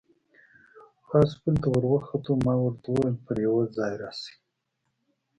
[1.07, 4.35] پاس پل ته ور وخوتو، ما ورته وویل: پر یوه ځای راشئ.